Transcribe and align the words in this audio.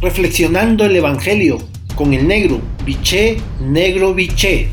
reflexionando 0.00 0.84
el 0.84 0.96
Evangelio 0.96 1.58
con 1.94 2.14
el 2.14 2.26
negro, 2.26 2.60
biché, 2.84 3.36
negro, 3.60 4.14
biché. 4.14 4.70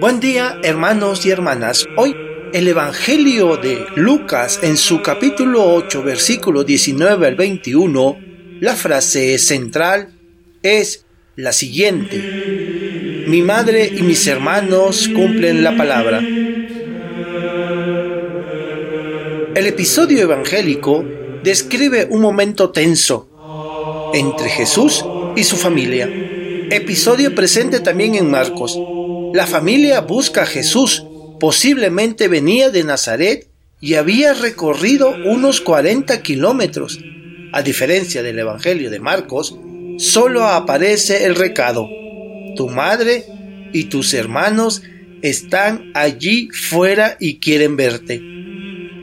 Buen 0.00 0.20
día 0.20 0.60
hermanos 0.62 1.26
y 1.26 1.30
hermanas. 1.30 1.84
Hoy 1.96 2.14
el 2.52 2.68
Evangelio 2.68 3.56
de 3.56 3.84
Lucas 3.96 4.60
en 4.62 4.76
su 4.76 5.02
capítulo 5.02 5.74
8 5.74 6.04
versículo 6.04 6.62
19 6.62 7.26
al 7.26 7.34
21, 7.34 8.16
la 8.60 8.76
frase 8.76 9.36
central 9.38 10.12
es 10.62 11.04
la 11.34 11.52
siguiente. 11.52 13.24
Mi 13.26 13.42
madre 13.42 13.90
y 13.92 14.02
mis 14.02 14.24
hermanos 14.28 15.08
cumplen 15.08 15.64
la 15.64 15.76
palabra. 15.76 16.20
El 19.56 19.66
episodio 19.66 20.22
evangélico 20.22 21.04
describe 21.42 22.06
un 22.08 22.20
momento 22.20 22.70
tenso 22.70 24.10
entre 24.14 24.48
Jesús 24.48 25.04
y 25.34 25.42
su 25.42 25.56
familia. 25.56 26.08
Episodio 26.70 27.34
presente 27.34 27.80
también 27.80 28.14
en 28.14 28.30
Marcos 28.30 28.78
la 29.32 29.46
familia 29.46 30.00
busca 30.00 30.42
a 30.42 30.46
Jesús. 30.46 31.04
Posiblemente 31.40 32.28
venía 32.28 32.70
de 32.70 32.84
Nazaret 32.84 33.48
y 33.80 33.94
había 33.94 34.34
recorrido 34.34 35.14
unos 35.26 35.60
40 35.60 36.22
kilómetros. 36.22 36.98
A 37.52 37.62
diferencia 37.62 38.22
del 38.22 38.38
Evangelio 38.38 38.90
de 38.90 39.00
Marcos, 39.00 39.58
solo 39.98 40.44
aparece 40.44 41.24
el 41.24 41.34
recado. 41.34 41.88
Tu 42.56 42.68
madre 42.68 43.24
y 43.72 43.84
tus 43.84 44.14
hermanos 44.14 44.82
están 45.22 45.90
allí 45.94 46.48
fuera 46.50 47.16
y 47.20 47.38
quieren 47.38 47.76
verte. 47.76 48.22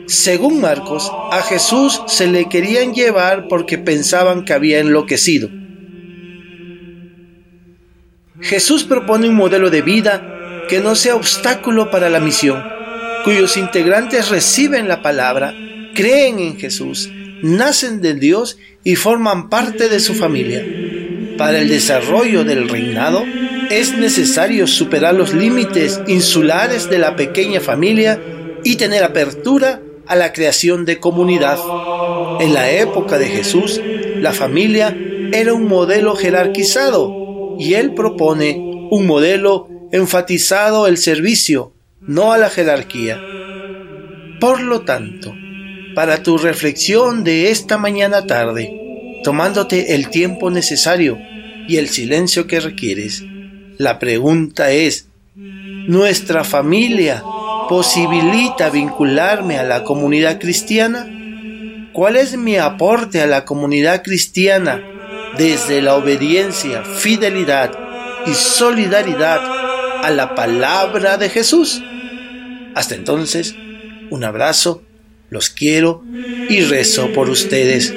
Según 0.07 0.61
Marcos, 0.61 1.11
a 1.31 1.41
Jesús 1.41 2.01
se 2.07 2.27
le 2.27 2.47
querían 2.47 2.93
llevar 2.93 3.47
porque 3.47 3.77
pensaban 3.77 4.45
que 4.45 4.53
había 4.53 4.79
enloquecido. 4.79 5.49
Jesús 8.41 8.83
propone 8.83 9.29
un 9.29 9.35
modelo 9.35 9.69
de 9.69 9.81
vida 9.81 10.65
que 10.67 10.81
no 10.81 10.95
sea 10.95 11.15
obstáculo 11.15 11.89
para 11.89 12.09
la 12.09 12.19
misión, 12.19 12.61
cuyos 13.23 13.55
integrantes 13.55 14.29
reciben 14.29 14.89
la 14.89 15.01
palabra, 15.01 15.53
creen 15.93 16.39
en 16.39 16.57
Jesús, 16.57 17.09
nacen 17.41 18.01
de 18.01 18.13
Dios 18.13 18.57
y 18.83 18.95
forman 18.95 19.49
parte 19.49 19.87
de 19.87 20.01
su 20.01 20.15
familia. 20.15 20.65
Para 21.37 21.59
el 21.59 21.69
desarrollo 21.69 22.43
del 22.43 22.67
reinado 22.67 23.23
es 23.69 23.97
necesario 23.97 24.67
superar 24.67 25.15
los 25.15 25.33
límites 25.33 26.01
insulares 26.07 26.89
de 26.89 26.99
la 26.99 27.15
pequeña 27.15 27.61
familia 27.61 28.19
y 28.63 28.75
tener 28.75 29.03
apertura 29.03 29.81
a 30.07 30.15
la 30.15 30.33
creación 30.33 30.83
de 30.83 30.99
comunidad. 30.99 31.57
En 32.41 32.53
la 32.53 32.69
época 32.69 33.17
de 33.17 33.27
Jesús, 33.27 33.79
la 34.17 34.33
familia 34.33 34.95
era 35.31 35.53
un 35.53 35.67
modelo 35.67 36.15
jerarquizado 36.15 37.24
y 37.59 37.73
él 37.75 37.93
propone 37.93 38.87
un 38.91 39.05
modelo 39.05 39.67
enfatizado 39.91 40.87
el 40.87 40.97
servicio, 40.97 41.73
no 42.01 42.31
a 42.33 42.37
la 42.37 42.49
jerarquía. 42.49 43.19
Por 44.39 44.61
lo 44.61 44.81
tanto, 44.81 45.33
para 45.95 46.21
tu 46.23 46.37
reflexión 46.37 47.23
de 47.23 47.49
esta 47.49 47.77
mañana 47.77 48.27
tarde, 48.27 49.21
tomándote 49.23 49.95
el 49.95 50.09
tiempo 50.09 50.51
necesario 50.51 51.17
y 51.67 51.77
el 51.77 51.89
silencio 51.89 52.47
que 52.47 52.59
requieres, 52.59 53.23
la 53.77 53.99
pregunta 53.99 54.71
es, 54.71 55.07
¿nuestra 55.35 56.43
familia 56.43 57.23
posibilita 57.67 58.69
vincularme 58.69 59.57
a 59.57 59.63
la 59.63 59.83
comunidad 59.83 60.39
cristiana? 60.39 61.07
¿Cuál 61.93 62.17
es 62.17 62.37
mi 62.37 62.57
aporte 62.57 63.21
a 63.21 63.27
la 63.27 63.45
comunidad 63.45 64.03
cristiana 64.03 64.83
desde 65.37 65.81
la 65.81 65.95
obediencia, 65.95 66.83
fidelidad 66.83 67.71
y 68.25 68.33
solidaridad 68.33 69.41
a 70.03 70.09
la 70.11 70.35
palabra 70.35 71.17
de 71.17 71.29
Jesús. 71.29 71.81
Hasta 72.75 72.95
entonces, 72.95 73.55
un 74.09 74.23
abrazo, 74.23 74.83
los 75.29 75.49
quiero 75.49 76.03
y 76.49 76.61
rezo 76.61 77.11
por 77.13 77.29
ustedes. 77.29 77.93